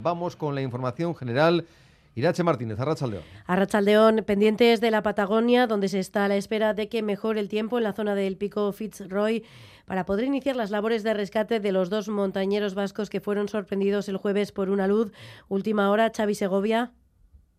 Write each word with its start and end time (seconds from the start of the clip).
Vamos 0.00 0.34
con 0.36 0.54
la 0.54 0.62
información 0.62 1.14
general. 1.14 1.66
Irache 2.14 2.42
Martínez, 2.42 2.80
Arrachaldeón. 2.80 3.22
Arrachaldeón, 3.46 4.24
pendientes 4.26 4.80
de 4.80 4.90
la 4.90 5.02
Patagonia, 5.02 5.66
donde 5.66 5.88
se 5.88 6.00
está 6.00 6.24
a 6.24 6.28
la 6.28 6.36
espera 6.36 6.74
de 6.74 6.88
que 6.88 7.02
mejore 7.02 7.38
el 7.38 7.48
tiempo 7.48 7.78
en 7.78 7.84
la 7.84 7.92
zona 7.92 8.14
del 8.14 8.36
pico 8.36 8.72
Fitzroy 8.72 9.44
para 9.86 10.06
poder 10.06 10.24
iniciar 10.24 10.56
las 10.56 10.70
labores 10.70 11.02
de 11.02 11.14
rescate 11.14 11.60
de 11.60 11.72
los 11.72 11.88
dos 11.88 12.08
montañeros 12.08 12.74
vascos 12.74 13.10
que 13.10 13.20
fueron 13.20 13.48
sorprendidos 13.48 14.08
el 14.08 14.16
jueves 14.16 14.50
por 14.50 14.70
una 14.70 14.86
luz. 14.88 15.12
Última 15.48 15.90
hora, 15.90 16.10
Xavi 16.14 16.34
Segovia. 16.34 16.92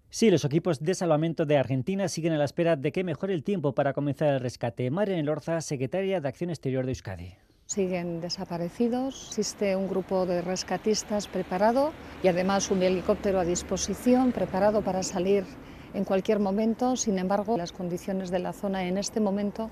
Sí, 0.09 0.29
los 0.29 0.43
equipos 0.43 0.81
de 0.81 0.95
salvamento 0.95 1.45
de 1.45 1.57
Argentina 1.57 2.09
siguen 2.09 2.33
a 2.33 2.37
la 2.37 2.45
espera 2.45 2.75
de 2.75 2.91
que 2.91 3.05
mejore 3.05 3.33
el 3.33 3.43
tiempo 3.43 3.73
para 3.73 3.93
comenzar 3.93 4.33
el 4.33 4.39
rescate. 4.41 4.91
Marian 4.91 5.19
Elorza, 5.19 5.61
secretaria 5.61 6.19
de 6.19 6.27
Acción 6.27 6.49
Exterior 6.49 6.85
de 6.85 6.91
Euskadi 6.91 7.35
siguen 7.71 8.19
desaparecidos. 8.19 9.29
Existe 9.29 9.75
un 9.77 9.87
grupo 9.87 10.25
de 10.25 10.41
rescatistas 10.41 11.27
preparado 11.27 11.93
y 12.21 12.27
además 12.27 12.69
un 12.69 12.83
helicóptero 12.83 13.39
a 13.39 13.45
disposición 13.45 14.33
preparado 14.33 14.81
para 14.81 15.03
salir 15.03 15.45
en 15.93 16.03
cualquier 16.03 16.39
momento. 16.39 16.97
Sin 16.97 17.17
embargo, 17.17 17.57
las 17.57 17.71
condiciones 17.71 18.29
de 18.29 18.39
la 18.39 18.51
zona 18.51 18.83
en 18.83 18.97
este 18.97 19.21
momento 19.21 19.69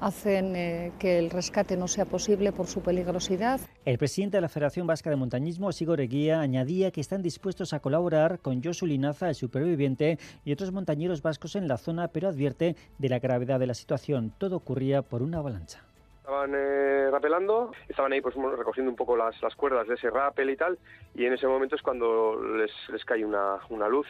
hacen 0.00 0.56
eh, 0.56 0.92
que 0.98 1.18
el 1.20 1.30
rescate 1.30 1.76
no 1.76 1.86
sea 1.86 2.04
posible 2.04 2.50
por 2.50 2.66
su 2.66 2.80
peligrosidad. 2.80 3.60
El 3.84 3.96
presidente 3.96 4.38
de 4.38 4.40
la 4.40 4.48
Federación 4.48 4.86
Vasca 4.86 5.08
de 5.08 5.16
Montañismo, 5.16 5.70
Sigor 5.70 6.00
Eguía, 6.00 6.40
añadía 6.40 6.90
que 6.90 7.00
están 7.00 7.22
dispuestos 7.22 7.72
a 7.72 7.78
colaborar 7.78 8.40
con 8.40 8.62
Josu 8.62 8.86
Linaza, 8.86 9.28
el 9.28 9.36
superviviente, 9.36 10.18
y 10.44 10.52
otros 10.52 10.72
montañeros 10.72 11.22
vascos 11.22 11.54
en 11.54 11.68
la 11.68 11.78
zona, 11.78 12.08
pero 12.08 12.28
advierte 12.28 12.76
de 12.98 13.08
la 13.08 13.20
gravedad 13.20 13.60
de 13.60 13.68
la 13.68 13.74
situación. 13.74 14.34
Todo 14.36 14.56
ocurría 14.56 15.02
por 15.02 15.22
una 15.22 15.38
avalancha. 15.38 15.86
Estaban 16.26 16.54
eh, 16.56 17.08
rapelando, 17.08 17.70
estaban 17.88 18.12
ahí 18.12 18.20
pues 18.20 18.34
recogiendo 18.34 18.90
un 18.90 18.96
poco 18.96 19.16
las, 19.16 19.40
las, 19.40 19.54
cuerdas 19.54 19.86
de 19.86 19.94
ese 19.94 20.10
rappel 20.10 20.50
y 20.50 20.56
tal, 20.56 20.76
y 21.14 21.24
en 21.24 21.34
ese 21.34 21.46
momento 21.46 21.76
es 21.76 21.82
cuando 21.82 22.34
les, 22.56 22.72
les 22.90 23.04
cae 23.04 23.24
una, 23.24 23.60
una 23.70 23.86
luz 23.86 24.08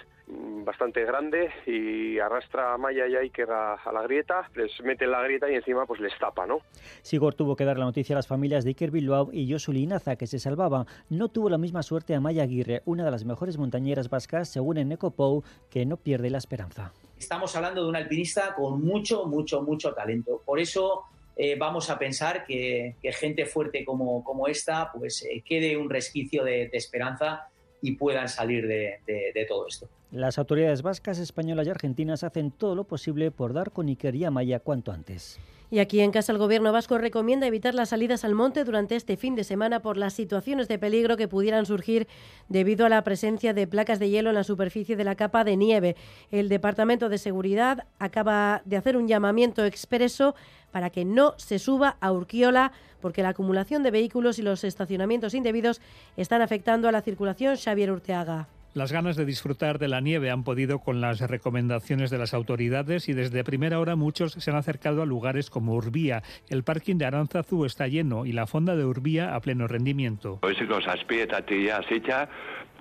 bastante 0.65 1.05
grande 1.05 1.51
y 1.67 2.19
arrastra 2.19 2.73
a 2.73 2.79
Maya 2.79 3.05
y 3.07 3.15
a, 3.15 3.75
a 3.75 3.93
la 3.93 4.03
grieta, 4.05 4.49
les 4.55 4.81
mete 4.81 5.05
en 5.05 5.11
la 5.11 5.21
grieta 5.25 5.51
y 5.51 5.57
encima 5.57 5.85
pues 5.85 6.01
les 6.01 6.19
tapa, 6.19 6.47
¿no? 6.47 6.61
Sigor 7.03 7.35
tuvo 7.35 7.55
que 7.55 7.67
dar 7.67 7.77
la 7.77 7.85
noticia 7.85 8.15
a 8.15 8.19
las 8.19 8.27
familias 8.27 8.65
de 8.65 8.71
Iker 8.71 8.91
Bilbao 8.91 9.29
y 9.31 9.53
Josu 9.53 9.73
Linaza, 9.73 10.17
que 10.17 10.27
se 10.27 10.39
salvaba. 10.39 10.87
No 11.11 11.29
tuvo 11.29 11.51
la 11.51 11.59
misma 11.59 11.83
suerte 11.83 12.15
a 12.15 12.21
Maya 12.21 12.45
Aguirre, 12.45 12.81
una 12.87 13.05
de 13.05 13.11
las 13.11 13.27
mejores 13.27 13.59
montañeras 13.59 14.09
vascas, 14.09 14.49
según 14.49 14.79
en 14.79 14.97
Pou, 14.97 15.45
que 15.69 15.85
no 15.85 15.99
pierde 15.99 16.31
la 16.31 16.39
esperanza. 16.39 16.95
Estamos 17.19 17.55
hablando 17.57 17.83
de 17.83 17.91
un 17.91 17.97
alpinista 17.97 18.55
con 18.55 18.83
mucho, 18.83 19.27
mucho, 19.27 19.61
mucho 19.61 19.93
talento. 19.93 20.41
Por 20.47 20.59
eso 20.59 21.05
eh, 21.37 21.55
vamos 21.59 21.91
a 21.91 21.99
pensar 21.99 22.47
que, 22.47 22.97
gente 23.03 23.45
fuerte 23.45 23.85
como, 23.85 24.49
esta 24.49 24.91
pues 24.93 25.23
eh, 25.23 25.43
quede 25.45 25.77
un 25.77 25.91
resquicio 25.91 26.43
de, 26.45 26.71
esperanza 26.73 27.49
y 27.83 27.93
puedan 27.97 28.29
salir 28.29 28.67
de, 28.67 29.47
todo 29.47 29.67
esto. 29.69 29.89
Las 30.11 30.39
autoridades 30.39 30.81
vascas, 30.83 31.19
españolas 31.19 31.67
y 31.67 31.71
argentinas 31.71 32.25
hacen 32.25 32.51
todo 32.51 32.75
lo 32.75 32.85
posible 32.85 33.31
por 33.31 33.53
dar 33.53 33.71
con 33.71 33.89
Iker 33.89 34.15
y 34.15 34.25
Amaya 34.25 34.61
cuanto 34.61 34.93
antes. 34.93 35.39
Y 35.71 35.81
aquí 35.81 36.01
en 36.01 36.13
casa 36.13 36.33
el 36.33 36.39
gobierno 36.39 36.73
vasco 36.73 36.97
recomienda 36.99 37.47
evitar 37.47 37.75
las 37.75 37.89
salidas 37.89 38.25
al 38.25 38.35
monte 38.35 38.65
durante 38.65 38.95
este 38.95 39.17
fin 39.17 39.35
de 39.35 39.43
semana 39.43 39.81
por 39.81 39.97
las 39.97 40.15
situaciones 40.15 40.69
de 40.69 40.79
peligro 40.79 41.17
que 41.17 41.27
pudieran 41.29 41.67
surgir 41.67 42.07
debido 42.49 42.87
a 42.87 42.89
la 42.89 43.03
presencia 43.03 43.53
de 43.53 43.67
placas 43.67 43.99
de 43.99 44.09
hielo 44.09 44.31
en 44.31 44.37
la 44.37 44.45
superficie 44.45 44.97
de 44.97 45.05
la 45.05 45.17
capa 45.17 45.43
de 45.43 45.57
nieve. 45.57 45.97
El 46.31 46.49
Departamento 46.49 47.09
de 47.09 47.19
Seguridad 47.19 47.87
acaba 47.99 48.63
de 48.65 48.77
hacer 48.77 48.97
un 48.97 49.09
llamamiento 49.09 49.65
expreso 49.65 50.37
para 50.71 50.91
que 50.91 51.05
no 51.05 51.35
se 51.37 51.59
suba 51.59 51.97
a 52.01 52.13
Urquiola 52.13 52.73
porque 53.01 53.23
la 53.23 53.31
acumulación 53.31 53.83
de 53.83 53.91
vehículos 53.91 54.39
y 54.39 54.43
los 54.43 54.65
estacionamientos 54.65 55.35
indebidos 55.35 55.81
están 56.17 56.43
afectando 56.43 56.89
a 56.89 56.93
la 56.93 57.03
circulación. 57.03 57.57
Xavier 57.57 57.91
Urteaga. 57.91 58.49
Las 58.77 58.93
ganas 58.93 59.17
de 59.17 59.25
disfrutar 59.25 59.79
de 59.79 59.89
la 59.89 60.03
nieve 60.03 60.31
han 60.31 60.45
podido 60.45 60.81
con 60.81 61.01
las 61.01 61.19
recomendaciones 61.23 62.11
de 62.11 62.19
las 62.19 62.35
autoridades 62.35 63.09
y 63.09 63.15
desde 63.15 63.43
primera 63.43 63.81
hora 63.81 63.97
muchos 63.97 64.33
se 64.33 64.51
han 64.51 64.57
acercado 64.59 65.01
a 65.01 65.07
lugares 65.07 65.49
como 65.49 65.73
Urbía. 65.73 66.23
El 66.51 66.63
parking 66.63 66.97
de 66.97 67.07
Aranzazu 67.07 67.65
está 67.65 67.89
lleno 67.89 68.27
y 68.27 68.33
la 68.33 68.47
fonda 68.47 68.77
de 68.77 68.85
Urbía 68.85 69.35
a 69.35 69.41
pleno 69.41 69.67
rendimiento. 69.67 70.41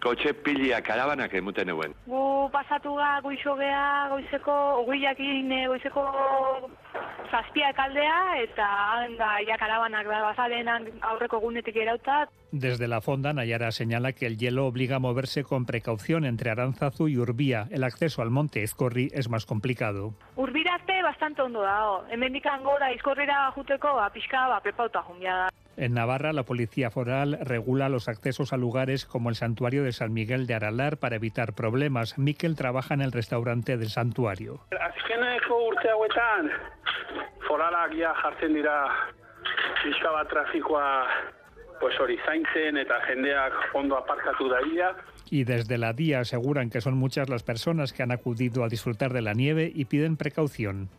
kotxe 0.05 0.33
pilia 0.33 0.81
karabanak 0.85 1.33
emuten 1.33 1.69
eguen. 1.69 1.95
Gu 2.45 2.51
pasatu 2.53 2.91
ga 2.93 3.21
goizo 3.25 3.55
geha, 3.57 4.09
goizeko, 4.11 4.53
oguiakin 4.83 5.47
goizeko 5.65 6.03
zazpia 7.31 7.71
kaldea, 7.73 8.19
eta 8.43 8.67
da, 9.17 9.29
ya 9.41 9.57
karabanak 9.57 10.05
da 10.05 10.19
bazalen 10.27 10.69
aurreko 11.09 11.39
gunetik 11.41 11.79
erauta. 11.81 12.27
Desde 12.51 12.87
la 12.87 13.01
fonda, 13.01 13.33
Nayara 13.33 13.71
señala 13.71 14.13
que 14.13 14.27
el 14.27 14.37
hielo 14.37 14.67
obliga 14.67 14.97
a 14.97 14.99
moverse 14.99 15.43
con 15.43 15.65
precaución 15.65 16.23
entre 16.23 16.51
Aranzazu 16.51 17.07
y 17.07 17.17
Urbía. 17.17 17.67
El 17.71 17.83
acceso 17.83 18.21
al 18.21 18.29
monte 18.29 18.61
Ezcorri 18.61 19.09
es 19.11 19.27
más 19.27 19.47
complicado. 19.47 20.13
Bastante 21.05 21.41
ondo 21.43 21.61
dago. 21.61 22.03
Hemen 22.09 22.41
gora 22.63 22.91
Izkorrira 22.91 23.51
juteko, 23.51 23.99
a 23.99 24.09
pixka, 24.09 24.47
ba, 24.47 24.59
prepauta 24.59 25.01
en 25.77 25.93
Navarra, 25.93 26.33
la 26.33 26.43
Policía 26.43 26.89
Foral 26.89 27.37
regula 27.41 27.89
los 27.89 28.07
accesos 28.07 28.53
a 28.53 28.57
lugares 28.57 29.05
como 29.05 29.29
el 29.29 29.35
santuario 29.35 29.83
de 29.83 29.91
San 29.91 30.13
Miguel 30.13 30.47
de 30.47 30.55
Aralar 30.55 30.97
para 30.97 31.15
evitar 31.15 31.53
problemas. 31.53 32.17
Miquel 32.17 32.55
trabaja 32.55 32.93
en 32.93 33.01
el 33.01 33.11
restaurante 33.11 33.77
del 33.77 33.89
santuario. 33.89 34.61
Pixka 39.85 40.09
bat 40.09 40.29
trafikoa 40.31 40.85
pues 41.79 41.99
hori 42.01 42.15
zaintzen 42.25 42.79
eta 42.81 42.97
jendeak 43.05 43.75
ondo 43.77 43.97
aparkatu 43.97 44.47
daia. 44.49 44.95
Y 45.29 45.43
desde 45.43 45.77
la 45.77 45.93
día 45.93 46.21
aseguran 46.21 46.69
que 46.69 46.81
son 46.81 46.97
muchas 46.97 47.29
las 47.29 47.43
personas 47.43 47.93
que 47.93 48.01
han 48.01 48.11
acudido 48.11 48.63
a 48.63 48.69
disfrutar 48.69 49.13
de 49.13 49.21
la 49.21 49.33
nieve 49.33 49.71
y 49.73 49.85
piden 49.85 50.17
precaución. 50.17 50.89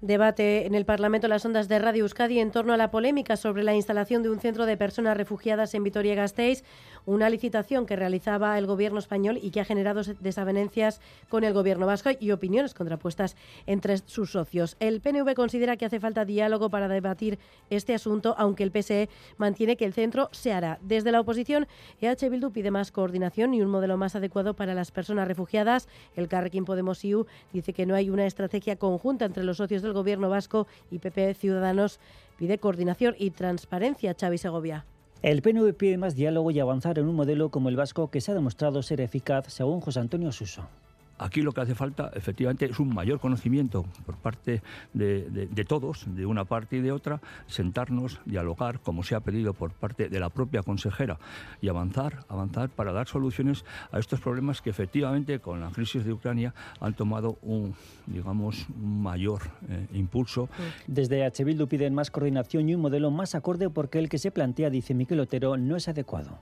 Debate 0.00 0.64
en 0.64 0.76
el 0.76 0.84
Parlamento 0.84 1.26
las 1.26 1.44
ondas 1.44 1.66
de 1.66 1.80
Radio 1.80 2.04
Euskadi 2.04 2.38
en 2.38 2.52
torno 2.52 2.72
a 2.72 2.76
la 2.76 2.92
polémica 2.92 3.36
sobre 3.36 3.64
la 3.64 3.74
instalación 3.74 4.22
de 4.22 4.30
un 4.30 4.38
centro 4.38 4.64
de 4.64 4.76
personas 4.76 5.16
refugiadas 5.16 5.74
en 5.74 5.82
Vitoria-Gasteiz, 5.82 6.62
una 7.04 7.28
licitación 7.28 7.84
que 7.84 7.96
realizaba 7.96 8.56
el 8.58 8.66
gobierno 8.66 9.00
español 9.00 9.40
y 9.42 9.50
que 9.50 9.60
ha 9.60 9.64
generado 9.64 10.02
desavenencias 10.20 11.00
con 11.28 11.42
el 11.42 11.52
gobierno 11.52 11.84
vasco 11.84 12.10
y 12.20 12.30
opiniones 12.30 12.74
contrapuestas 12.74 13.34
entre 13.66 13.98
sus 13.98 14.30
socios. 14.30 14.76
El 14.78 15.00
PNV 15.00 15.34
considera 15.34 15.76
que 15.76 15.86
hace 15.86 15.98
falta 15.98 16.24
diálogo 16.24 16.70
para 16.70 16.86
debatir 16.86 17.40
este 17.68 17.92
asunto, 17.92 18.36
aunque 18.38 18.62
el 18.62 18.70
PSE 18.70 19.08
mantiene 19.36 19.76
que 19.76 19.84
el 19.84 19.94
centro 19.94 20.28
se 20.30 20.52
hará. 20.52 20.78
Desde 20.80 21.10
la 21.10 21.20
oposición, 21.20 21.66
EH 22.00 22.28
Bildu 22.30 22.52
pide 22.52 22.70
más 22.70 22.92
coordinación 22.92 23.52
y 23.52 23.62
un 23.62 23.70
modelo 23.70 23.96
más 23.96 24.14
adecuado 24.14 24.54
para 24.54 24.74
las 24.74 24.92
personas 24.92 25.26
refugiadas. 25.26 25.88
El 26.14 26.28
Carrequín 26.28 26.64
Podemos 26.64 27.04
IU 27.04 27.26
dice 27.52 27.72
que 27.72 27.84
no 27.84 27.96
hay 27.96 28.10
una 28.10 28.26
estrategia 28.26 28.76
conjunta 28.76 29.24
entre 29.24 29.42
los 29.42 29.56
socios 29.56 29.82
del 29.88 29.94
Gobierno 29.94 30.28
vasco 30.28 30.66
y 30.90 30.98
PP 30.98 31.34
Ciudadanos 31.34 31.98
pide 32.38 32.58
coordinación 32.58 33.14
y 33.18 33.30
transparencia. 33.30 34.14
Xavi 34.18 34.38
Segovia. 34.38 34.84
El 35.22 35.42
PNV 35.42 35.74
pide 35.74 35.98
más 35.98 36.14
diálogo 36.14 36.52
y 36.52 36.60
avanzar 36.60 36.98
en 36.98 37.08
un 37.08 37.16
modelo 37.16 37.50
como 37.50 37.68
el 37.68 37.76
vasco 37.76 38.10
que 38.10 38.20
se 38.20 38.30
ha 38.30 38.34
demostrado 38.34 38.82
ser 38.82 39.00
eficaz, 39.00 39.46
según 39.48 39.80
José 39.80 39.98
Antonio 39.98 40.30
Suso. 40.30 40.68
Aquí 41.18 41.42
lo 41.42 41.52
que 41.52 41.60
hace 41.60 41.74
falta, 41.74 42.10
efectivamente, 42.14 42.66
es 42.66 42.78
un 42.78 42.94
mayor 42.94 43.18
conocimiento 43.18 43.84
por 44.06 44.16
parte 44.16 44.62
de, 44.94 45.64
todos, 45.66 46.06
de 46.14 46.26
una 46.26 46.44
parte 46.44 46.76
y 46.76 46.80
de 46.80 46.92
otra, 46.92 47.20
sentarnos, 47.46 48.20
dialogar, 48.24 48.80
como 48.80 49.02
se 49.02 49.14
ha 49.14 49.20
pedido 49.20 49.52
por 49.52 49.72
parte 49.72 50.08
de 50.08 50.20
la 50.20 50.30
propia 50.30 50.62
consejera, 50.62 51.18
y 51.60 51.68
avanzar, 51.68 52.24
avanzar 52.28 52.68
para 52.68 52.92
dar 52.92 53.08
soluciones 53.08 53.64
a 53.90 53.98
estos 53.98 54.20
problemas 54.20 54.62
que 54.62 54.70
efectivamente 54.70 55.40
con 55.40 55.60
la 55.60 55.70
crisis 55.70 56.04
de 56.04 56.12
Ucrania 56.12 56.54
han 56.80 56.94
tomado 56.94 57.38
un, 57.42 57.74
digamos, 58.06 58.66
mayor 58.76 59.42
eh, 59.68 59.86
impulso. 59.92 60.48
Desde 60.86 61.24
H. 61.24 61.44
Piden 61.68 61.94
más 61.94 62.10
coordinación 62.10 62.68
y 62.68 62.74
un 62.74 62.80
modelo 62.80 63.10
más 63.10 63.34
acorde 63.34 63.68
porque 63.70 63.98
el 63.98 64.08
que 64.08 64.18
se 64.18 64.30
plantea, 64.30 64.70
dice 64.70 64.94
Miquel 64.94 65.20
Otero, 65.20 65.56
no 65.56 65.76
es 65.76 65.88
adecuado. 65.88 66.38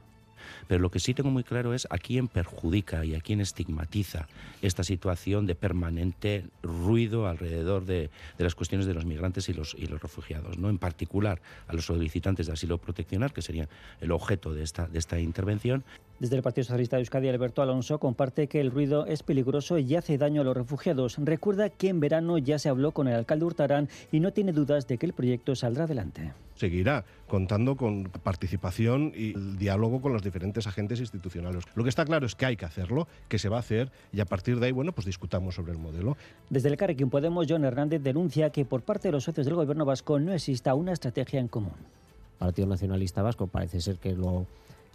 Pero 0.68 0.80
lo 0.80 0.90
que 0.90 0.98
sí 0.98 1.14
tengo 1.14 1.30
muy 1.30 1.44
claro 1.44 1.74
es 1.74 1.86
a 1.90 1.98
quién 1.98 2.28
perjudica 2.28 3.04
y 3.04 3.14
a 3.14 3.20
quién 3.20 3.40
estigmatiza 3.40 4.28
esta 4.62 4.84
situación 4.84 5.46
de 5.46 5.54
permanente 5.54 6.44
ruido 6.62 7.28
alrededor 7.28 7.84
de, 7.84 8.10
las 8.38 8.54
cuestiones 8.54 8.86
de 8.86 8.94
los 8.94 9.04
migrantes 9.04 9.48
y 9.48 9.54
los, 9.54 9.74
y 9.78 9.86
los 9.86 10.00
refugiados, 10.00 10.58
¿no? 10.58 10.68
en 10.68 10.78
particular 10.78 11.40
a 11.68 11.74
los 11.74 11.86
solicitantes 11.86 12.46
de 12.46 12.52
asilo 12.52 12.78
proteccional, 12.78 13.32
que 13.32 13.42
serían 13.42 13.68
el 14.00 14.12
objeto 14.12 14.54
de 14.54 14.62
esta, 14.62 14.86
de 14.86 14.98
esta 14.98 15.18
intervención, 15.18 15.84
desde 16.18 16.36
el 16.36 16.42
Partido 16.42 16.64
Socialista 16.64 16.96
de 16.96 17.02
Euskadi, 17.02 17.28
Alberto 17.28 17.60
Alonso 17.60 17.98
comparte 17.98 18.46
que 18.46 18.60
el 18.60 18.70
ruido 18.70 19.04
es 19.06 19.22
peligroso 19.22 19.78
y 19.78 19.94
hace 19.96 20.16
daño 20.16 20.40
a 20.40 20.44
los 20.44 20.56
refugiados. 20.56 21.16
Recuerda 21.18 21.68
que 21.68 21.88
en 21.88 22.00
verano 22.00 22.38
ya 22.38 22.58
se 22.58 22.70
habló 22.70 22.92
con 22.92 23.06
el 23.08 23.14
alcalde 23.14 23.44
Hurtarán 23.44 23.88
y 24.10 24.20
no 24.20 24.32
tiene 24.32 24.52
dudas 24.52 24.86
de 24.86 24.96
que 24.96 25.04
el 25.04 25.12
proyecto 25.12 25.54
saldrá 25.54 25.84
adelante. 25.84 26.32
Seguirá 26.54 27.04
contando 27.28 27.76
con 27.76 28.04
participación 28.04 29.12
y 29.14 29.34
el 29.34 29.58
diálogo 29.58 30.00
con 30.00 30.14
los 30.14 30.22
diferentes 30.22 30.66
agentes 30.66 31.00
institucionales. 31.00 31.64
Lo 31.74 31.82
que 31.82 31.90
está 31.90 32.06
claro 32.06 32.24
es 32.24 32.34
que 32.34 32.46
hay 32.46 32.56
que 32.56 32.64
hacerlo, 32.64 33.08
que 33.28 33.38
se 33.38 33.50
va 33.50 33.58
a 33.58 33.60
hacer 33.60 33.90
y 34.10 34.20
a 34.20 34.24
partir 34.24 34.58
de 34.58 34.66
ahí, 34.66 34.72
bueno, 34.72 34.92
pues 34.92 35.04
discutamos 35.04 35.54
sobre 35.54 35.72
el 35.72 35.78
modelo. 35.78 36.16
Desde 36.48 36.70
el 36.70 36.78
Carrequín 36.78 37.10
Podemos, 37.10 37.46
John 37.46 37.64
Hernández 37.64 38.02
denuncia 38.02 38.48
que 38.48 38.64
por 38.64 38.80
parte 38.80 39.08
de 39.08 39.12
los 39.12 39.24
socios 39.24 39.44
del 39.44 39.54
gobierno 39.54 39.84
vasco 39.84 40.18
no 40.18 40.32
exista 40.32 40.72
una 40.74 40.92
estrategia 40.92 41.40
en 41.40 41.48
común. 41.48 41.74
El 41.74 42.38
Partido 42.38 42.68
Nacionalista 42.68 43.22
Vasco 43.22 43.46
parece 43.48 43.80
ser 43.80 43.98
que 43.98 44.14
lo, 44.14 44.46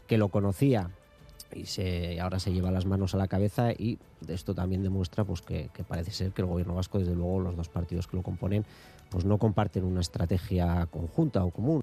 que 0.07 0.17
lo 0.17 0.29
conocía 0.29 0.89
y 1.53 1.65
se, 1.65 2.19
ahora 2.19 2.39
se 2.39 2.51
lleva 2.51 2.71
las 2.71 2.85
manos 2.85 3.13
a 3.15 3.17
la 3.17 3.27
cabeza 3.27 3.71
y 3.71 3.97
esto 4.27 4.53
también 4.53 4.83
demuestra 4.83 5.23
pues, 5.23 5.41
que, 5.41 5.69
que, 5.73 5.83
parece 5.83 6.11
ser 6.11 6.31
que 6.31 6.41
el 6.41 6.47
gobierno 6.47 6.75
vasco, 6.75 6.99
desde 6.99 7.15
luego 7.15 7.39
los 7.39 7.55
dos 7.55 7.69
partidos 7.69 8.07
que 8.07 8.17
lo 8.17 8.23
componen, 8.23 8.65
pues 9.09 9.25
no 9.25 9.37
comparten 9.37 9.83
una 9.83 10.01
estrategia 10.01 10.87
conjunta 10.91 11.43
o 11.43 11.51
común. 11.51 11.81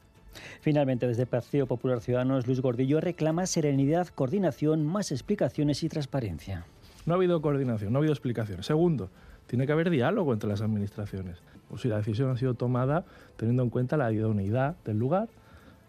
Finalmente, 0.60 1.06
desde 1.06 1.22
el 1.22 1.28
Partido 1.28 1.66
Popular 1.66 2.00
Ciudadanos, 2.00 2.46
Luis 2.46 2.60
Gordillo 2.60 3.00
reclama 3.00 3.46
serenidad, 3.46 4.08
coordinación, 4.08 4.86
más 4.86 5.12
explicaciones 5.12 5.82
y 5.82 5.88
transparencia. 5.88 6.64
No 7.06 7.14
ha 7.14 7.16
habido 7.16 7.40
coordinación, 7.40 7.92
no 7.92 7.98
ha 7.98 8.00
habido 8.00 8.12
explicación. 8.12 8.62
Segundo, 8.62 9.10
tiene 9.46 9.66
que 9.66 9.72
haber 9.72 9.90
diálogo 9.90 10.32
entre 10.32 10.48
las 10.48 10.60
administraciones. 10.60 11.38
O 11.70 11.78
si 11.78 11.88
la 11.88 11.96
decisión 11.96 12.30
ha 12.30 12.36
sido 12.36 12.54
tomada 12.54 13.04
teniendo 13.36 13.62
en 13.62 13.70
cuenta 13.70 13.96
la 13.96 14.12
idoneidad 14.12 14.76
del 14.84 14.98
lugar, 14.98 15.28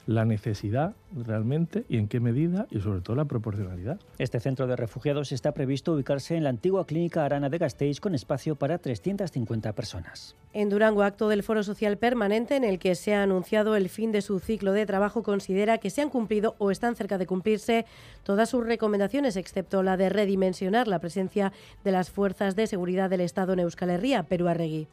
la 0.09 0.25
necesidad 0.25 0.95
realmente 1.15 1.85
y 1.88 1.97
en 1.97 2.07
qué 2.07 2.19
medida 2.19 2.65
y 2.71 2.79
sobre 2.79 3.01
todo 3.01 3.15
la 3.15 3.25
proporcionalidad. 3.25 4.00
Este 4.17 4.39
centro 4.39 4.65
de 4.65 4.75
refugiados 4.75 5.31
está 5.31 5.51
previsto 5.51 5.94
ubicarse 5.94 6.35
en 6.35 6.44
la 6.44 6.50
antigua 6.50 6.88
clínica 6.88 7.23
Arana 7.23 7.47
de 7.50 7.59
Gasteiz 7.59 8.00
con 8.00 8.15
espacio 8.15 8.56
para 8.56 8.79
350 8.79 9.71
personas. 9.73 10.35
En 10.51 10.69
Durango, 10.69 11.03
acto 11.03 11.29
del 11.29 11.44
Foro 11.44 11.61
Social 11.61 11.97
Permanente 11.97 12.56
en 12.56 12.63
el 12.63 12.79
que 12.79 12.95
se 12.95 13.13
ha 13.13 13.21
anunciado 13.21 13.75
el 13.75 13.88
fin 13.88 14.11
de 14.11 14.23
su 14.23 14.39
ciclo 14.39 14.73
de 14.73 14.88
trabajo, 14.88 15.21
considera 15.21 15.77
que 15.77 15.91
se 15.91 16.01
han 16.01 16.09
cumplido 16.09 16.55
o 16.57 16.71
están 16.71 16.95
cerca 16.95 17.19
de 17.19 17.27
cumplirse 17.27 17.85
todas 18.23 18.50
sus 18.50 18.65
recomendaciones, 18.65 19.35
excepto 19.35 19.83
la 19.83 19.95
de 19.95 20.09
redimensionar 20.09 20.88
la 20.88 20.97
presencia 20.97 21.53
de 21.83 21.91
las 21.91 22.09
fuerzas 22.09 22.55
de 22.55 22.65
seguridad 22.65 23.12
del 23.12 23.21
Estado 23.21 23.53
en 23.53 23.59
Euskal 23.59 23.91
Herria, 23.91 24.23
Perú 24.23 24.47
Arregui. 24.47 24.88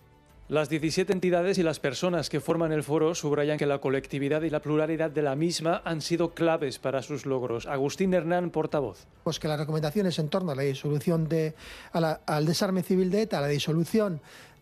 Las 0.48 0.68
17 0.68 1.12
entidades 1.12 1.58
y 1.58 1.64
las 1.64 1.80
personas 1.80 2.30
que 2.30 2.38
forman 2.40 2.70
el 2.70 2.84
foro 2.84 3.16
subrayan 3.16 3.58
que 3.58 3.66
la 3.66 3.80
colectividad 3.80 4.42
y 4.42 4.50
la 4.50 4.60
pluralidad 4.60 5.10
de 5.10 5.22
la 5.22 5.34
misma 5.34 5.82
han 5.84 6.00
sido 6.00 6.34
claves 6.34 6.78
para 6.78 7.02
sus 7.02 7.26
logros. 7.26 7.66
Agustín 7.66 8.14
Hernán, 8.14 8.50
portavoz. 8.50 9.08
Pues 9.24 9.40
que 9.40 9.48
las 9.48 9.58
recomendaciones 9.58 10.20
en 10.20 10.28
torno 10.28 10.52
a 10.52 10.54
la 10.54 10.62
disolución 10.62 11.28
de, 11.28 11.56
a 11.90 12.00
la, 12.00 12.20
al 12.26 12.46
desarme 12.46 12.84
civil 12.84 13.10
de 13.10 13.22
ETA, 13.22 13.38
a 13.38 13.40
la 13.40 13.48
disolución 13.48 14.20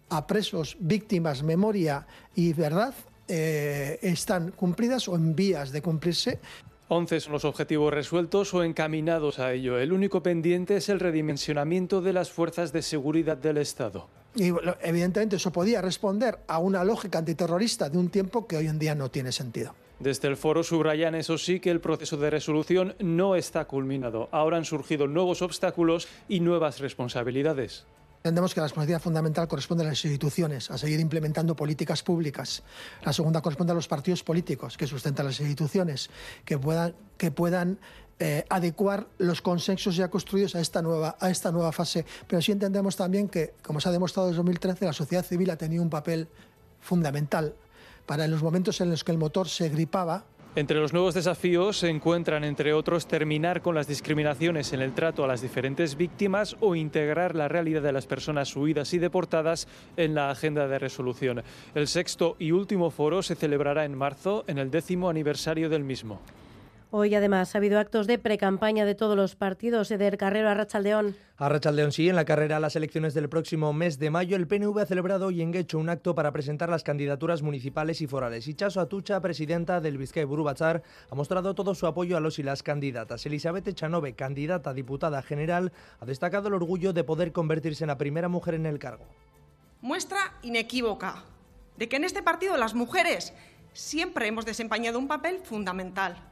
a 0.08 0.26
presos, 0.26 0.78
víctimas, 0.80 1.42
memoria 1.42 2.06
y 2.34 2.54
verdad, 2.54 2.94
eh, 3.28 3.98
están 4.00 4.52
cumplidas 4.52 5.06
o 5.08 5.16
en 5.16 5.36
vías 5.36 5.70
de 5.70 5.82
cumplirse. 5.82 6.40
11 6.88 7.20
son 7.20 7.32
los 7.34 7.44
objetivos 7.44 7.92
resueltos 7.92 8.54
o 8.54 8.64
encaminados 8.64 9.38
a 9.38 9.52
ello. 9.52 9.78
El 9.78 9.92
único 9.92 10.22
pendiente 10.22 10.76
es 10.76 10.88
el 10.88 10.98
redimensionamiento 10.98 12.00
de 12.00 12.14
las 12.14 12.30
fuerzas 12.30 12.72
de 12.72 12.80
seguridad 12.80 13.36
del 13.36 13.58
Estado. 13.58 14.08
Y 14.36 14.52
evidentemente 14.82 15.36
eso 15.36 15.52
podía 15.52 15.80
responder 15.80 16.40
a 16.48 16.58
una 16.58 16.82
lógica 16.82 17.18
antiterrorista 17.18 17.88
de 17.88 17.98
un 17.98 18.08
tiempo 18.08 18.46
que 18.46 18.56
hoy 18.56 18.66
en 18.66 18.78
día 18.78 18.94
no 18.94 19.10
tiene 19.10 19.30
sentido. 19.30 19.74
Desde 20.00 20.26
el 20.26 20.36
foro 20.36 20.64
subrayan, 20.64 21.14
eso 21.14 21.38
sí, 21.38 21.60
que 21.60 21.70
el 21.70 21.80
proceso 21.80 22.16
de 22.16 22.30
resolución 22.30 22.96
no 22.98 23.36
está 23.36 23.66
culminado. 23.66 24.28
Ahora 24.32 24.56
han 24.56 24.64
surgido 24.64 25.06
nuevos 25.06 25.40
obstáculos 25.40 26.08
y 26.28 26.40
nuevas 26.40 26.80
responsabilidades. 26.80 27.86
Entendemos 28.24 28.54
que 28.54 28.60
la 28.60 28.66
responsabilidad 28.66 29.02
fundamental 29.02 29.46
corresponde 29.46 29.84
a 29.84 29.88
las 29.88 30.02
instituciones, 30.02 30.70
a 30.70 30.78
seguir 30.78 30.98
implementando 30.98 31.54
políticas 31.54 32.02
públicas. 32.02 32.62
La 33.04 33.12
segunda 33.12 33.42
corresponde 33.42 33.72
a 33.72 33.74
los 33.74 33.86
partidos 33.86 34.24
políticos, 34.24 34.78
que 34.78 34.86
sustentan 34.86 35.26
las 35.26 35.40
instituciones, 35.40 36.08
que 36.46 36.58
puedan, 36.58 36.94
que 37.18 37.30
puedan 37.30 37.78
eh, 38.18 38.44
adecuar 38.48 39.06
los 39.18 39.42
consensos 39.42 39.96
ya 39.96 40.08
construidos 40.08 40.54
a 40.54 40.60
esta, 40.60 40.82
nueva, 40.82 41.16
a 41.20 41.30
esta 41.30 41.50
nueva 41.50 41.72
fase. 41.72 42.04
Pero 42.26 42.40
sí 42.40 42.52
entendemos 42.52 42.96
también 42.96 43.28
que, 43.28 43.54
como 43.62 43.80
se 43.80 43.88
ha 43.88 43.92
demostrado 43.92 44.28
desde 44.28 44.38
2013, 44.38 44.84
la 44.84 44.92
sociedad 44.92 45.24
civil 45.24 45.50
ha 45.50 45.56
tenido 45.56 45.82
un 45.82 45.90
papel 45.90 46.28
fundamental 46.80 47.54
para 48.06 48.24
en 48.24 48.30
los 48.30 48.42
momentos 48.42 48.80
en 48.80 48.90
los 48.90 49.02
que 49.02 49.12
el 49.12 49.18
motor 49.18 49.48
se 49.48 49.68
gripaba, 49.68 50.24
entre 50.56 50.78
los 50.78 50.92
nuevos 50.92 51.14
desafíos 51.14 51.78
se 51.78 51.88
encuentran, 51.88 52.44
entre 52.44 52.74
otros, 52.74 53.08
terminar 53.08 53.60
con 53.60 53.74
las 53.74 53.88
discriminaciones 53.88 54.72
en 54.72 54.82
el 54.82 54.94
trato 54.94 55.24
a 55.24 55.26
las 55.26 55.40
diferentes 55.42 55.96
víctimas 55.96 56.56
o 56.60 56.76
integrar 56.76 57.34
la 57.34 57.48
realidad 57.48 57.82
de 57.82 57.90
las 57.90 58.06
personas 58.06 58.54
huidas 58.54 58.94
y 58.94 58.98
deportadas 58.98 59.66
en 59.96 60.14
la 60.14 60.30
agenda 60.30 60.68
de 60.68 60.78
resolución. 60.78 61.42
El 61.74 61.88
sexto 61.88 62.36
y 62.38 62.52
último 62.52 62.92
foro 62.92 63.20
se 63.24 63.34
celebrará 63.34 63.84
en 63.84 63.98
marzo, 63.98 64.44
en 64.46 64.58
el 64.58 64.70
décimo 64.70 65.10
aniversario 65.10 65.68
del 65.68 65.82
mismo. 65.82 66.20
Hoy 66.96 67.12
además 67.12 67.52
ha 67.52 67.58
habido 67.58 67.80
actos 67.80 68.06
de 68.06 68.20
precampaña 68.20 68.84
de 68.84 68.94
todos 68.94 69.16
los 69.16 69.34
partidos. 69.34 69.90
Eder 69.90 70.16
Carrero, 70.16 70.48
Arrachaldeón. 70.48 71.16
Arrachaldeón 71.38 71.90
sí, 71.90 72.08
en 72.08 72.14
la 72.14 72.24
carrera 72.24 72.58
a 72.58 72.60
las 72.60 72.76
elecciones 72.76 73.14
del 73.14 73.28
próximo 73.28 73.72
mes 73.72 73.98
de 73.98 74.10
mayo, 74.10 74.36
el 74.36 74.46
PNV 74.46 74.78
ha 74.78 74.86
celebrado 74.86 75.26
hoy 75.26 75.42
en 75.42 75.50
Guecho 75.50 75.80
un 75.80 75.88
acto 75.88 76.14
para 76.14 76.30
presentar 76.30 76.68
las 76.68 76.84
candidaturas 76.84 77.42
municipales 77.42 78.00
y 78.00 78.06
forales. 78.06 78.46
Ichaso 78.46 78.80
Atucha, 78.80 79.20
presidenta 79.20 79.80
del 79.80 79.98
Vizcay 79.98 80.22
Burubachar, 80.22 80.84
ha 81.10 81.14
mostrado 81.16 81.56
todo 81.56 81.74
su 81.74 81.88
apoyo 81.88 82.16
a 82.16 82.20
los 82.20 82.38
y 82.38 82.44
las 82.44 82.62
candidatas. 82.62 83.26
Elizabeth 83.26 83.66
Echanove, 83.66 84.14
candidata 84.14 84.70
a 84.70 84.74
diputada 84.74 85.20
general, 85.20 85.72
ha 85.98 86.06
destacado 86.06 86.46
el 86.46 86.54
orgullo 86.54 86.92
de 86.92 87.02
poder 87.02 87.32
convertirse 87.32 87.82
en 87.82 87.88
la 87.88 87.98
primera 87.98 88.28
mujer 88.28 88.54
en 88.54 88.66
el 88.66 88.78
cargo. 88.78 89.04
Muestra 89.80 90.34
inequívoca 90.42 91.24
de 91.76 91.88
que 91.88 91.96
en 91.96 92.04
este 92.04 92.22
partido 92.22 92.56
las 92.56 92.74
mujeres 92.74 93.34
siempre 93.72 94.28
hemos 94.28 94.46
desempeñado 94.46 95.00
un 95.00 95.08
papel 95.08 95.40
fundamental 95.42 96.30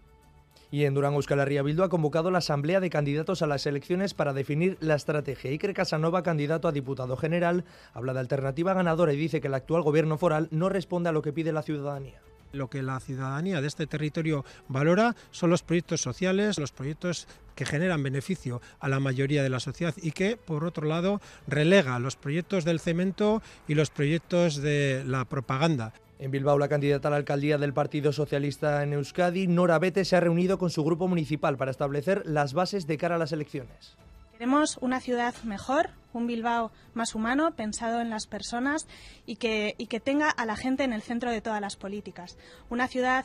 y 0.72 0.86
en 0.86 0.94
Durango 0.94 1.18
Euskal 1.18 1.46
Bildu 1.62 1.82
ha 1.84 1.90
convocado 1.90 2.30
la 2.30 2.38
asamblea 2.38 2.80
de 2.80 2.88
candidatos 2.88 3.42
a 3.42 3.46
las 3.46 3.66
elecciones 3.66 4.14
para 4.14 4.32
definir 4.32 4.78
la 4.80 4.94
estrategia. 4.94 5.50
Iker 5.50 5.74
Casanova, 5.74 6.22
candidato 6.22 6.66
a 6.66 6.72
diputado 6.72 7.16
general, 7.18 7.64
habla 7.92 8.14
de 8.14 8.20
alternativa 8.20 8.72
ganadora 8.72 9.12
y 9.12 9.18
dice 9.18 9.42
que 9.42 9.48
el 9.48 9.54
actual 9.54 9.82
gobierno 9.82 10.16
foral 10.16 10.48
no 10.50 10.70
responde 10.70 11.10
a 11.10 11.12
lo 11.12 11.20
que 11.20 11.34
pide 11.34 11.52
la 11.52 11.62
ciudadanía. 11.62 12.22
Lo 12.52 12.68
que 12.68 12.82
la 12.82 13.00
ciudadanía 13.00 13.60
de 13.60 13.68
este 13.68 13.86
territorio 13.86 14.46
valora 14.68 15.14
son 15.30 15.50
los 15.50 15.62
proyectos 15.62 16.00
sociales, 16.00 16.58
los 16.58 16.72
proyectos 16.72 17.28
que 17.54 17.66
generan 17.66 18.02
beneficio 18.02 18.62
a 18.80 18.88
la 18.88 18.98
mayoría 19.00 19.42
de 19.42 19.50
la 19.50 19.60
sociedad 19.60 19.94
y 20.00 20.12
que, 20.12 20.38
por 20.38 20.64
otro 20.64 20.86
lado, 20.86 21.20
relega 21.46 21.98
los 21.98 22.16
proyectos 22.16 22.64
del 22.64 22.80
cemento 22.80 23.42
y 23.68 23.74
los 23.74 23.90
proyectos 23.90 24.56
de 24.56 25.02
la 25.06 25.26
propaganda. 25.26 25.92
En 26.18 26.30
Bilbao, 26.30 26.58
la 26.58 26.68
candidata 26.68 27.08
a 27.08 27.10
la 27.10 27.16
alcaldía 27.16 27.58
del 27.58 27.72
Partido 27.72 28.12
Socialista 28.12 28.82
en 28.82 28.92
Euskadi, 28.92 29.48
Nora 29.48 29.78
Bete, 29.78 30.04
se 30.04 30.14
ha 30.14 30.20
reunido 30.20 30.56
con 30.56 30.70
su 30.70 30.84
grupo 30.84 31.08
municipal 31.08 31.56
para 31.56 31.70
establecer 31.70 32.22
las 32.26 32.54
bases 32.54 32.86
de 32.86 32.96
cara 32.96 33.16
a 33.16 33.18
las 33.18 33.32
elecciones. 33.32 33.96
Queremos 34.32 34.78
una 34.80 35.00
ciudad 35.00 35.34
mejor, 35.44 35.90
un 36.12 36.26
Bilbao 36.26 36.70
más 36.94 37.14
humano, 37.14 37.52
pensado 37.56 38.00
en 38.00 38.10
las 38.10 38.26
personas 38.26 38.86
y 39.26 39.36
que, 39.36 39.74
y 39.78 39.86
que 39.86 40.00
tenga 40.00 40.30
a 40.30 40.46
la 40.46 40.56
gente 40.56 40.84
en 40.84 40.92
el 40.92 41.02
centro 41.02 41.30
de 41.30 41.40
todas 41.40 41.60
las 41.60 41.76
políticas. 41.76 42.38
Una 42.70 42.88
ciudad 42.88 43.24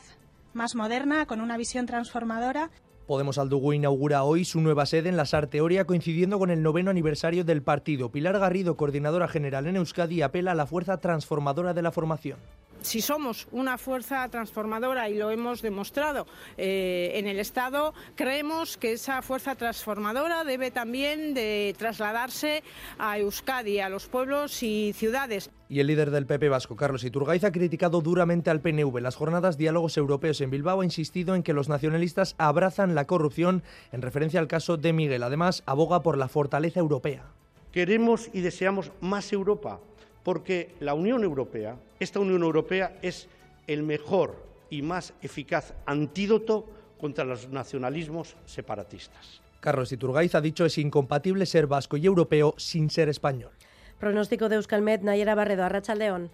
más 0.52 0.74
moderna, 0.74 1.26
con 1.26 1.40
una 1.40 1.56
visión 1.56 1.86
transformadora. 1.86 2.70
Podemos 3.06 3.38
Aldugu 3.38 3.72
inaugura 3.72 4.24
hoy 4.24 4.44
su 4.44 4.60
nueva 4.60 4.86
sede 4.86 5.08
en 5.08 5.16
la 5.16 5.24
Sarteoria 5.24 5.86
coincidiendo 5.86 6.38
con 6.38 6.50
el 6.50 6.62
noveno 6.62 6.90
aniversario 6.90 7.44
del 7.44 7.62
partido. 7.62 8.10
Pilar 8.10 8.38
Garrido, 8.38 8.76
coordinadora 8.76 9.28
general 9.28 9.66
en 9.66 9.76
Euskadi, 9.76 10.22
apela 10.22 10.52
a 10.52 10.54
la 10.54 10.66
fuerza 10.66 10.98
transformadora 10.98 11.74
de 11.74 11.82
la 11.82 11.92
formación 11.92 12.38
si 12.82 13.00
somos 13.00 13.48
una 13.52 13.78
fuerza 13.78 14.28
transformadora 14.28 15.08
y 15.08 15.16
lo 15.16 15.30
hemos 15.30 15.62
demostrado 15.62 16.26
eh, 16.56 17.12
en 17.14 17.26
el 17.26 17.38
Estado, 17.38 17.94
creemos 18.14 18.76
que 18.76 18.92
esa 18.92 19.22
fuerza 19.22 19.54
transformadora 19.54 20.44
debe 20.44 20.70
también 20.70 21.34
de 21.34 21.74
trasladarse 21.78 22.62
a 22.98 23.18
Euskadi, 23.18 23.80
a 23.80 23.88
los 23.88 24.06
pueblos 24.06 24.62
y 24.62 24.92
ciudades. 24.94 25.50
Y 25.68 25.80
el 25.80 25.88
líder 25.88 26.10
del 26.10 26.26
PP 26.26 26.48
vasco, 26.48 26.76
Carlos 26.76 27.04
Iturgaiz, 27.04 27.44
ha 27.44 27.52
criticado 27.52 28.00
duramente 28.00 28.48
al 28.48 28.60
PNV. 28.60 29.00
Las 29.00 29.16
jornadas 29.16 29.58
Diálogos 29.58 29.98
Europeos 29.98 30.40
en 30.40 30.50
Bilbao 30.50 30.80
ha 30.80 30.84
insistido 30.84 31.34
en 31.34 31.42
que 31.42 31.52
los 31.52 31.68
nacionalistas 31.68 32.34
abrazan 32.38 32.94
la 32.94 33.06
corrupción 33.06 33.62
en 33.92 34.00
referencia 34.00 34.40
al 34.40 34.48
caso 34.48 34.78
de 34.78 34.94
Miguel. 34.94 35.22
Además, 35.22 35.62
aboga 35.66 36.02
por 36.02 36.16
la 36.16 36.28
fortaleza 36.28 36.80
europea. 36.80 37.26
Queremos 37.70 38.30
y 38.32 38.40
deseamos 38.40 38.92
más 39.00 39.30
Europa 39.32 39.80
porque 40.28 40.74
la 40.80 40.92
Unión 40.92 41.24
Europea, 41.24 41.78
esta 41.98 42.20
Unión 42.20 42.42
Europea 42.42 42.98
es 43.00 43.30
el 43.66 43.82
mejor 43.82 44.36
y 44.68 44.82
más 44.82 45.14
eficaz 45.22 45.72
antídoto 45.86 46.66
contra 47.00 47.24
los 47.24 47.48
nacionalismos 47.48 48.36
separatistas. 48.44 49.40
Carlos 49.60 49.90
Iturgaiz 49.90 50.34
ha 50.34 50.42
dicho 50.42 50.66
es 50.66 50.76
incompatible 50.76 51.46
ser 51.46 51.66
vasco 51.66 51.96
y 51.96 52.04
europeo 52.04 52.52
sin 52.58 52.90
ser 52.90 53.08
español. 53.08 53.52
Pronóstico 53.98 54.50
de 54.50 54.56
Euskalmet, 54.56 55.00
Nayera 55.00 55.34
Barredo, 55.34 55.64
Arrachaldeón. 55.64 56.30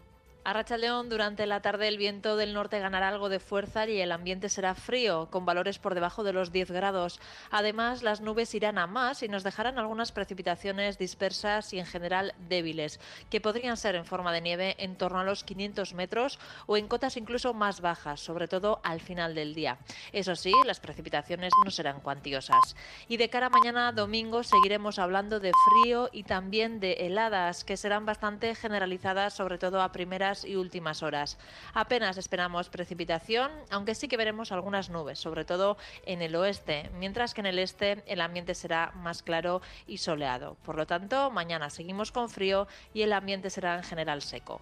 A 0.47 0.53
Rachaldeón, 0.53 1.09
durante 1.09 1.47
la 1.47 1.63
tarde 1.63 1.89
el 1.89 1.97
viento 1.97 2.37
del 2.37 2.53
norte 2.53 2.79
ganará 2.79 3.09
algo 3.09 3.31
de 3.31 3.41
fuerza 3.41 3.89
y 3.89 3.99
el 3.99 4.13
ambiente 4.13 4.51
será 4.51 4.75
frío, 4.75 5.29
con 5.31 5.47
valores 5.47 5.79
por 5.79 5.95
debajo 5.95 6.23
de 6.23 6.35
los 6.35 6.53
10 6.53 6.71
grados. 6.71 7.19
Además, 7.51 8.03
las 8.03 8.21
nubes 8.21 8.55
irán 8.55 8.77
a 8.77 8.87
más 8.87 9.23
y 9.23 9.29
nos 9.29 9.43
dejarán 9.43 9.79
algunas 9.79 10.13
precipitaciones 10.13 10.99
dispersas 10.99 11.73
y 11.73 11.79
en 11.79 11.87
general 11.87 12.35
débiles, 12.47 13.01
que 13.31 13.41
podrían 13.41 13.79
ser 13.79 13.95
en 13.95 14.05
forma 14.05 14.33
de 14.33 14.43
nieve 14.43 14.77
en 14.79 14.97
torno 14.97 15.21
a 15.21 15.25
los 15.25 15.45
500 15.45 15.95
metros 15.95 16.39
o 16.67 16.77
en 16.77 16.89
cotas 16.89 17.17
incluso 17.17 17.55
más 17.55 17.81
bajas, 17.81 18.21
sobre 18.21 18.47
todo 18.47 18.83
al 18.85 19.01
final 19.01 19.35
del 19.35 19.55
día. 19.55 19.79
Eso 20.13 20.37
sí, 20.37 20.53
las 20.67 20.79
precipitaciones 20.79 21.55
no 21.65 21.71
serán 21.71 22.01
cuantiosas. 22.01 22.77
Y 23.09 23.17
de 23.17 23.31
cara 23.31 23.47
a 23.47 23.49
mañana 23.49 23.93
domingo 23.93 24.43
seguiremos 24.43 24.99
hablando 24.99 25.41
de 25.41 25.53
frío 25.71 26.11
y 26.13 26.25
también 26.25 26.81
de 26.81 26.93
heladas, 27.07 27.65
que 27.65 27.79
serán 27.79 28.05
bastante 28.05 28.55
generalizadas, 28.55 29.33
sobre 29.33 29.57
todo 29.57 29.81
a 29.81 29.91
primeras 29.91 30.34
y 30.43 30.57
últimas 30.57 31.05
horas. 31.05 31.39
Apenas 31.75 32.19
esperamos 32.19 32.71
precipitación, 32.71 33.53
aunque 33.71 33.95
sí 33.95 34.09
que 34.09 34.17
veremos 34.17 34.51
algunas 34.51 34.91
nubes, 34.91 35.21
sobre 35.21 35.45
todo 35.45 35.77
en 36.07 36.23
el 36.23 36.35
oeste, 36.35 36.91
mientras 36.99 37.35
que 37.35 37.43
en 37.43 37.47
el 37.47 37.61
este 37.61 38.03
el 38.07 38.21
ambiente 38.21 38.57
será 38.57 38.91
más 38.97 39.23
claro 39.23 39.63
y 39.87 39.99
soleado. 39.99 40.57
Por 40.65 40.77
lo 40.77 40.87
tanto, 40.87 41.31
mañana 41.31 41.71
seguimos 41.71 42.11
con 42.11 42.29
frío 42.29 42.67
y 42.93 43.03
el 43.03 43.13
ambiente 43.13 43.51
será 43.51 43.77
en 43.77 43.85
general 43.85 44.23
seco. 44.23 44.61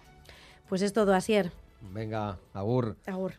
Pues 0.69 0.81
es 0.81 0.93
todo, 0.93 1.13
Asier. 1.13 1.51
Venga, 1.81 2.37
agur. 2.53 2.97
Agur. 3.05 3.33